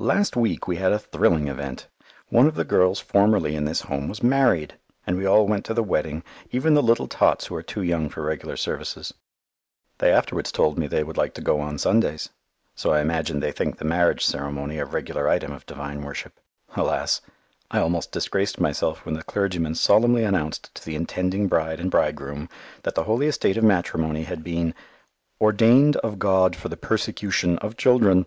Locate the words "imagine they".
13.02-13.52